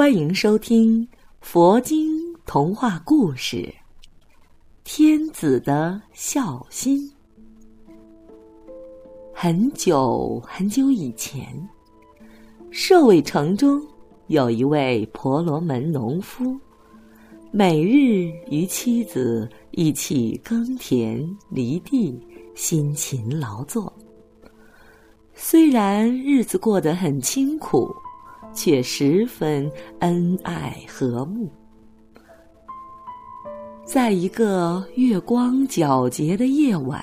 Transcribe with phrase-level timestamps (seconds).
[0.00, 1.06] 欢迎收听
[1.42, 3.56] 佛经童话故事
[4.82, 7.06] 《天子的孝心》。
[9.34, 11.46] 很久很久以前，
[12.70, 13.78] 舍卫城中
[14.28, 16.58] 有一位婆罗门农夫，
[17.50, 22.18] 每日与妻子一起耕田犁地，
[22.54, 23.92] 辛勤劳作。
[25.34, 27.94] 虽然日子过得很清苦。
[28.52, 29.70] 却十分
[30.00, 31.48] 恩爱和睦。
[33.84, 37.02] 在一个月光皎洁的夜晚，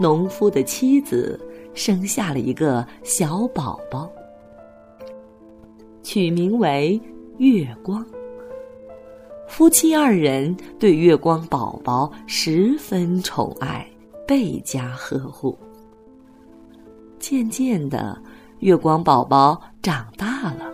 [0.00, 1.38] 农夫的妻子
[1.74, 4.10] 生下了一个小宝宝，
[6.02, 7.00] 取名为
[7.38, 8.04] 月光。
[9.46, 13.86] 夫妻二人对月光宝宝十分宠爱，
[14.26, 15.58] 倍加呵护。
[17.18, 18.20] 渐渐的。
[18.60, 20.72] 月光宝宝长大了。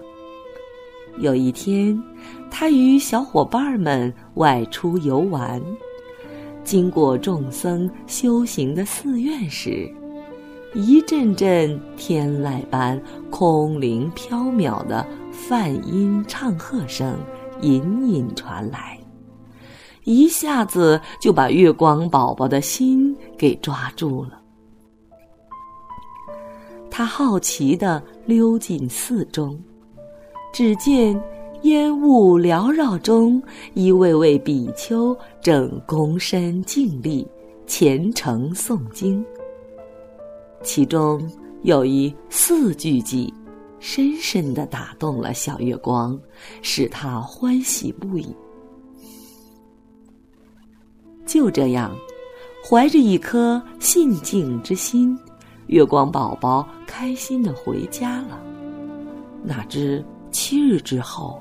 [1.18, 2.00] 有一天，
[2.48, 5.60] 他与小伙伴们外出游玩，
[6.62, 9.92] 经过众僧修行的寺院时，
[10.74, 17.18] 一阵阵天籁般空灵飘渺的梵音唱和声
[17.62, 18.96] 隐隐传来，
[20.04, 24.39] 一下子就把月光宝宝的心给抓住了。
[27.00, 29.58] 他好奇地溜进寺中，
[30.52, 31.18] 只见
[31.62, 37.26] 烟雾缭绕中，一位位比丘正躬身静立，
[37.66, 39.24] 虔诚诵经。
[40.62, 41.26] 其中
[41.62, 43.32] 有一四句偈，
[43.78, 46.20] 深深地打动了小月光，
[46.60, 48.26] 使他欢喜不已。
[51.24, 51.96] 就这样，
[52.62, 55.18] 怀着一颗信敬之心。
[55.70, 58.36] 月光宝宝开心的回家了，
[59.44, 61.40] 哪知七日之后，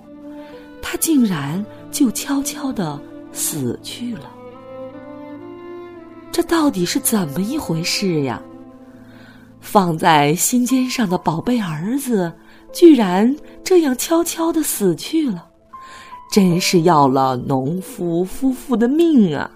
[0.84, 3.00] 他竟然就悄悄的
[3.32, 4.30] 死去了。
[6.32, 8.40] 这到底是怎么一回事呀？
[9.62, 12.32] 放在心尖上的宝贝儿子，
[12.72, 15.44] 居然这样悄悄的死去了，
[16.32, 19.50] 真是要了农夫夫妇的命啊！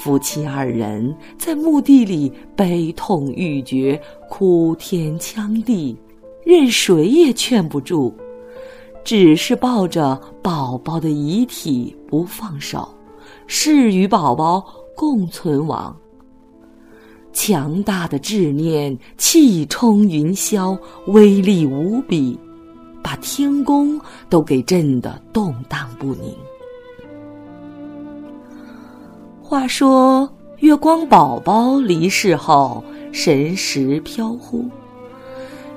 [0.00, 5.96] 夫妻二人在墓地里悲痛欲绝，哭天抢地，
[6.44, 8.12] 任谁也劝不住，
[9.02, 12.86] 只是抱着宝宝的遗体不放手，
[13.46, 14.62] 誓与宝宝
[14.94, 15.96] 共存亡。
[17.32, 22.38] 强大的执念气冲云霄，威力无比，
[23.02, 26.34] 把天宫都给震得动荡不宁。
[29.54, 30.28] 话说，
[30.58, 32.82] 月光宝宝离世后，
[33.12, 34.68] 神识飘忽，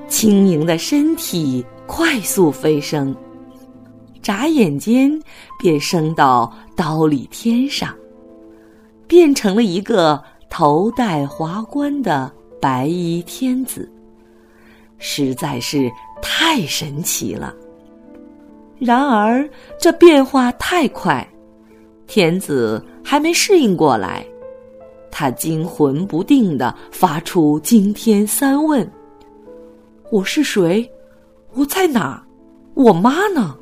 [0.08, 3.16] 轻盈的身体快速飞升，
[4.20, 5.22] 眨眼间
[5.60, 7.94] 便升到刀里天上，
[9.06, 13.88] 变成了一个头戴华冠的白衣天子，
[14.98, 15.88] 实在是
[16.20, 17.54] 太神奇了。
[18.80, 19.48] 然而，
[19.80, 21.26] 这变化太快。
[22.08, 24.26] 天子还没适应过来，
[25.12, 28.90] 他惊魂不定的发出惊天三问
[30.10, 30.90] ：“我是谁？
[31.54, 32.26] 我在哪？
[32.74, 33.58] 我妈呢？”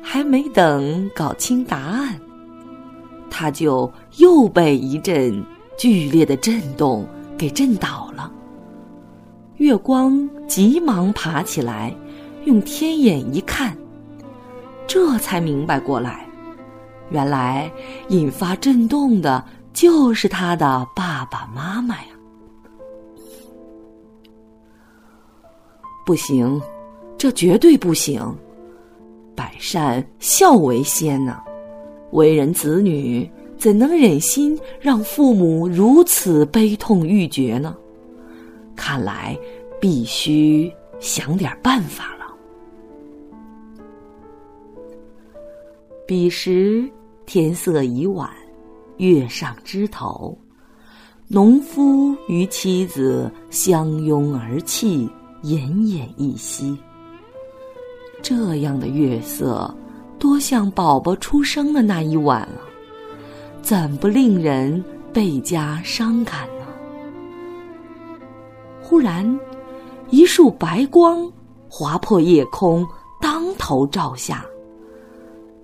[0.00, 2.20] 还没等搞清答案，
[3.28, 5.44] 他就又被一阵
[5.76, 7.04] 剧烈的震动
[7.36, 8.30] 给震倒了。
[9.56, 11.92] 月光急忙爬起来，
[12.44, 13.76] 用天眼一看。
[14.86, 16.26] 这才明白过来，
[17.10, 17.70] 原来
[18.08, 22.08] 引发震动的就是他的爸爸妈妈呀！
[26.06, 26.60] 不行，
[27.16, 28.20] 这绝对不行！
[29.34, 31.40] 百善孝为先呢，
[32.12, 37.74] 为人子女怎能忍心让父母如此悲痛欲绝呢？
[38.76, 39.36] 看来
[39.80, 42.23] 必须想点办法了。
[46.06, 46.86] 彼时
[47.24, 48.28] 天色已晚，
[48.98, 50.36] 月上枝头，
[51.28, 55.08] 农夫与妻子相拥而泣，
[55.44, 56.76] 奄奄一息。
[58.20, 59.74] 这样的月色，
[60.18, 62.60] 多像宝宝出生的那一晚啊！
[63.62, 66.66] 怎不令人倍加伤感呢？
[68.82, 69.40] 忽然，
[70.10, 71.32] 一束白光
[71.66, 72.86] 划破夜空，
[73.22, 74.44] 当头照下。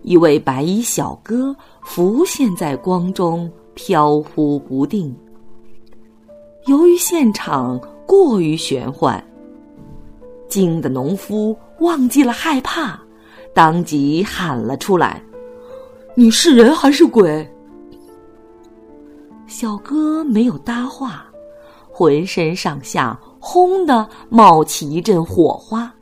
[0.02, 5.14] 一位白衣小哥浮现在光中，飘忽不定。
[6.66, 9.22] 由于现场过于玄幻，
[10.48, 12.98] 惊的农夫忘记了害怕，
[13.54, 15.22] 当即喊了出来
[16.14, 17.46] ：“你是人还是鬼？”
[19.46, 21.26] 小哥没有搭话，
[21.90, 25.92] 浑身上下轰的冒起一阵火花，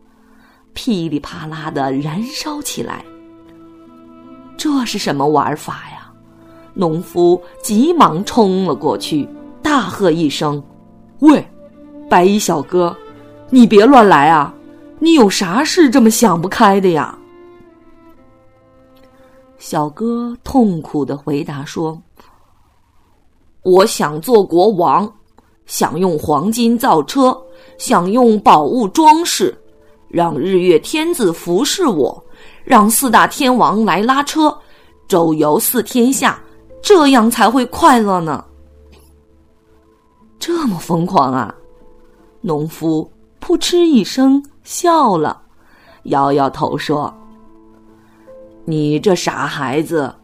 [0.73, 3.05] 噼里啪啦的燃烧起来。
[4.59, 6.13] 这是什么玩法呀？
[6.75, 9.27] 农夫急忙冲了过去，
[9.63, 10.63] 大喝一声
[11.21, 11.49] ：“喂，
[12.11, 12.95] 白衣小哥，
[13.51, 14.53] 你别乱来啊！
[14.99, 17.17] 你有啥事这么想不开的呀？”
[19.59, 22.01] 小哥痛苦的回答说
[23.63, 25.11] ：“我想做国王，
[25.67, 27.37] 想用黄金造车，
[27.77, 29.57] 想用宝物装饰，
[30.09, 32.21] 让日月天子服侍我。”
[32.69, 34.55] 让四大天王来拉车，
[35.09, 36.39] 周游四天下，
[36.83, 38.45] 这样才会快乐呢。
[40.39, 41.55] 这么疯狂啊！
[42.43, 43.11] 农夫
[43.41, 45.41] 扑哧一声笑了，
[46.05, 47.11] 摇摇头说
[48.67, 50.15] ：“你这傻孩子，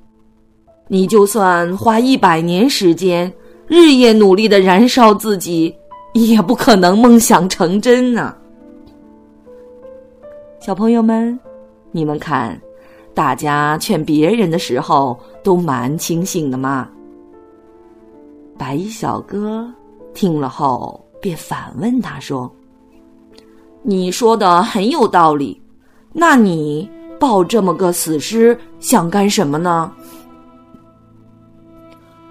[0.87, 3.33] 你就算花一百年时间，
[3.67, 5.75] 日夜努力的燃烧自己，
[6.13, 8.37] 也不可能梦想成真呢。”
[10.61, 11.41] 小朋友们。
[11.97, 12.61] 你们看，
[13.15, 16.89] 大家劝别人的时候都蛮清醒的嘛。
[18.59, 19.73] 白衣小哥
[20.13, 22.53] 听了后，便反问他说
[23.83, 25.63] ：“你说的很有道理，
[26.13, 29.93] 那你抱这么个死尸想干什么呢？”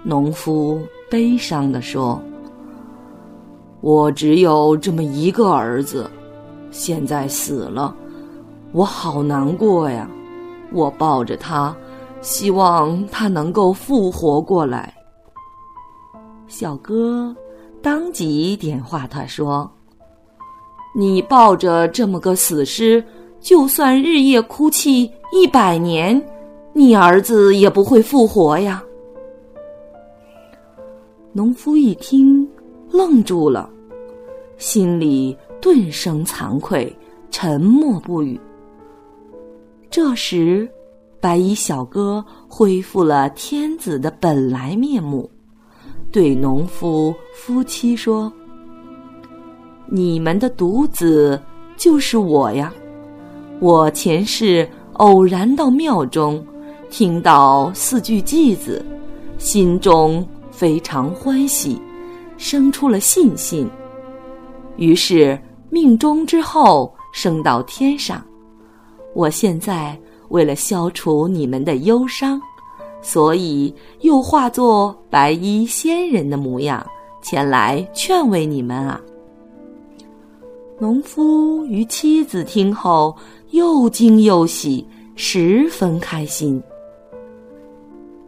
[0.04, 0.78] 农夫
[1.10, 2.20] 悲伤的说
[3.80, 6.10] ：“我只有这么一个儿子，
[6.70, 7.96] 现在死了。”
[8.74, 10.10] 我好难过呀！
[10.72, 11.74] 我抱着他，
[12.20, 14.92] 希望他能够复活过来。
[16.48, 17.32] 小哥
[17.80, 19.70] 当即点化他说
[20.92, 23.02] ：“你抱着这么个死尸，
[23.38, 26.20] 就算日夜哭泣一百年，
[26.72, 28.82] 你儿子也不会复活呀。”
[31.32, 32.44] 农夫一听，
[32.90, 33.70] 愣住了，
[34.58, 36.92] 心里顿生惭愧，
[37.30, 38.40] 沉默不语。
[39.94, 40.68] 这时，
[41.20, 45.30] 白衣小哥恢复了天子的本来面目，
[46.10, 48.32] 对农夫夫妻说
[49.86, 51.40] ：“你们的独子
[51.76, 52.74] 就是我呀！
[53.60, 56.44] 我前世偶然到庙中，
[56.90, 58.84] 听到四句偈子，
[59.38, 61.80] 心中非常欢喜，
[62.36, 63.70] 生出了信心。
[64.76, 65.40] 于是
[65.70, 68.20] 命中之后升到天上。”
[69.14, 72.40] 我现在为了消除你们的忧伤，
[73.00, 76.84] 所以又化作白衣仙人的模样
[77.22, 79.00] 前来劝慰你们啊。
[80.80, 83.16] 农夫与妻子听后
[83.50, 86.60] 又惊又喜，十分开心。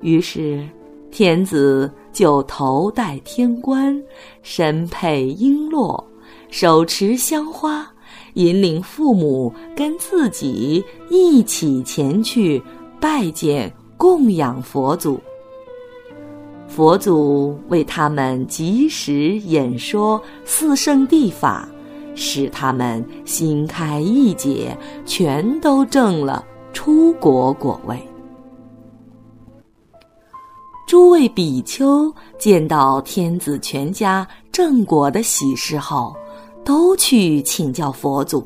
[0.01, 0.65] 于是
[1.11, 4.01] 天子就头戴天冠，
[4.43, 6.01] 身佩璎珞，
[6.49, 7.91] 手持香花。
[8.37, 12.63] 引领父母跟自己一起前去
[13.01, 15.19] 拜见供养佛祖。
[16.69, 21.67] 佛祖为他们及时演说四圣谛法，
[22.15, 24.77] 使他们心开意解，
[25.07, 27.99] 全都证了出国果位。
[30.87, 36.15] 诸位比丘见到天子全家正果的喜事后。
[36.67, 38.45] 都去请教佛祖。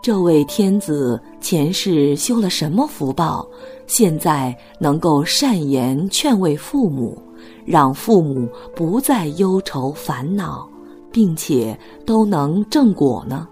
[0.00, 3.44] 这位天子前世修了什么福报，
[3.88, 7.20] 现在能够善言劝慰父母，
[7.64, 10.68] 让父母不再忧愁烦恼，
[11.10, 13.48] 并且都能正果呢？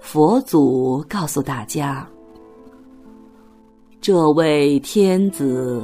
[0.00, 2.04] 佛祖告诉大家：
[4.00, 5.80] 这位天子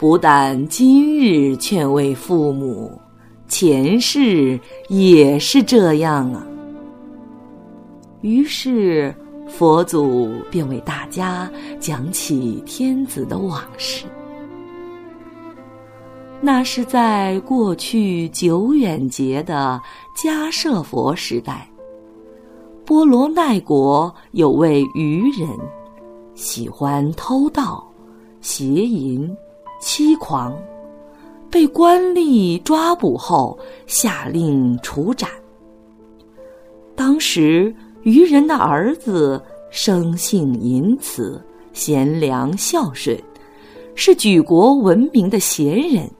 [0.00, 2.90] 不但今日劝慰父母。
[3.48, 6.46] 前世也是这样啊。
[8.20, 9.14] 于是
[9.48, 11.50] 佛祖便为大家
[11.80, 14.04] 讲起天子的往事。
[16.40, 19.80] 那是在过去久远节的
[20.16, 21.68] 迦舍佛时代，
[22.84, 25.48] 波罗奈国有位愚人，
[26.34, 27.84] 喜欢偷盗、
[28.40, 29.28] 邪淫、
[29.80, 30.56] 欺狂，
[31.50, 35.28] 被官吏抓捕后下令处斩。
[36.94, 39.40] 当时愚人的儿子
[39.70, 41.40] 生性淫慈、
[41.72, 43.16] 贤良孝顺，
[43.94, 46.10] 是举国闻名的贤人。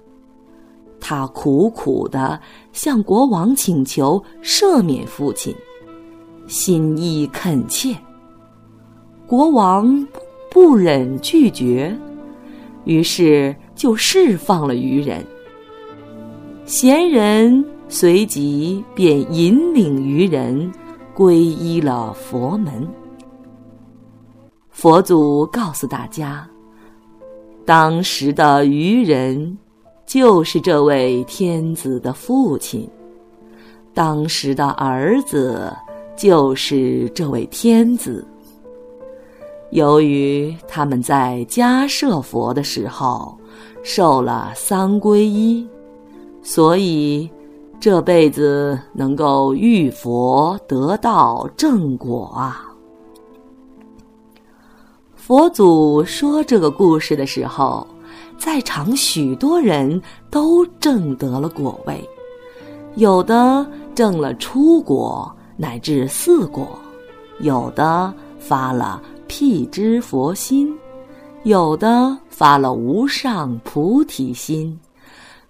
[1.00, 2.40] 他苦苦的
[2.72, 5.54] 向国王请求赦免父亲，
[6.46, 7.94] 心意恳切。
[9.26, 10.06] 国王
[10.50, 11.96] 不忍拒绝，
[12.84, 15.24] 于是就释放了愚人。
[16.66, 20.70] 贤人随即便引领愚人
[21.16, 22.86] 皈依了佛门。
[24.70, 26.46] 佛祖告诉大家，
[27.64, 29.56] 当时的愚人。
[30.06, 32.88] 就是这位天子的父亲，
[33.92, 35.70] 当时的儿子
[36.16, 38.26] 就是这位天子。
[39.70, 43.38] 由于他们在迦舍佛的时候
[43.82, 45.66] 受了三皈依，
[46.42, 47.28] 所以
[47.80, 52.64] 这辈子能够遇佛得道正果啊。
[55.14, 57.86] 佛祖说这个故事的时候。
[58.38, 62.08] 在场许多人都证得了果位，
[62.94, 63.66] 有的
[63.96, 66.68] 证了初果乃至四果，
[67.40, 70.72] 有的发了辟支佛心，
[71.44, 74.78] 有的发了无上菩提心，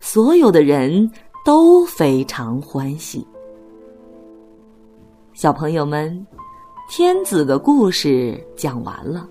[0.00, 1.10] 所有的人
[1.44, 3.26] 都非常欢喜。
[5.32, 6.26] 小朋友们，
[6.90, 9.26] 天子的故事讲完了，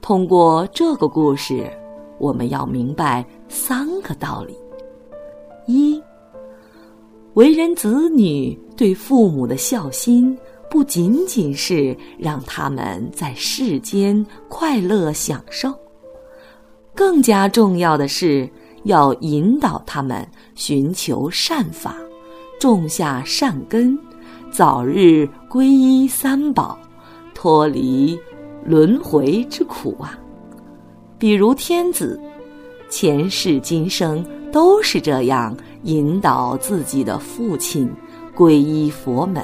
[0.00, 1.70] 通过这个故事。
[2.18, 4.56] 我们要明白三个道理：
[5.66, 6.02] 一，
[7.34, 10.36] 为人子女对父母的孝心，
[10.70, 15.72] 不仅仅是让他们在世间快乐享受，
[16.94, 18.48] 更加重要的是
[18.84, 21.96] 要引导他们寻求善法，
[22.60, 23.98] 种下善根，
[24.50, 26.78] 早日皈依三宝，
[27.34, 28.18] 脱离
[28.64, 30.18] 轮回之苦啊！
[31.18, 32.20] 比如天子，
[32.90, 37.90] 前世今生都是这样引导自己的父亲
[38.34, 39.42] 皈依佛门，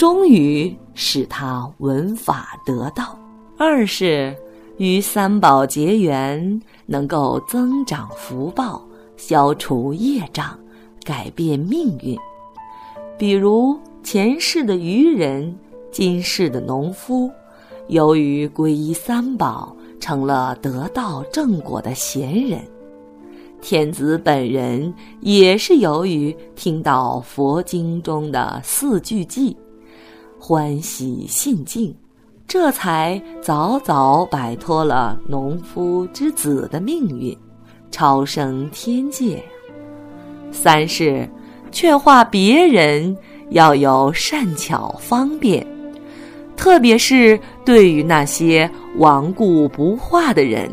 [0.00, 3.14] 终于使他闻法得道。
[3.58, 4.34] 二是
[4.78, 8.82] 与三宝结缘，能够增长福报，
[9.18, 10.58] 消除业障，
[11.04, 12.18] 改变命运。
[13.18, 15.54] 比如前世的愚人，
[15.92, 17.30] 今世的农夫，
[17.88, 19.76] 由于皈依三宝。
[20.00, 22.58] 成了得道正果的贤人，
[23.60, 29.54] 天子本人也是由于听到佛经中的四句偈，
[30.42, 31.94] 欢喜信敬，
[32.48, 37.36] 这才早早摆脱了农夫之子的命运，
[37.90, 39.44] 超生天界。
[40.50, 41.28] 三是
[41.70, 43.14] 劝化别人
[43.50, 45.64] 要有善巧方便。
[46.56, 50.70] 特别是对于那些顽固不化的人，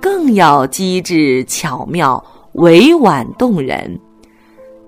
[0.00, 2.22] 更要机智巧妙、
[2.54, 3.98] 委婉动人。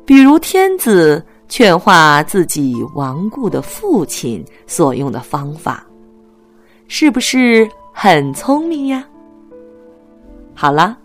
[0.04, 5.84] 比如天子劝化自己亡故的父亲所用的方法，
[6.86, 9.04] 是不是很聪明呀？
[10.54, 10.96] 好了，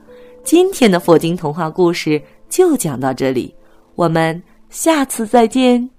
[0.43, 3.53] 今天的佛经童话故事就讲到这里，
[3.95, 5.89] 我们下次再见。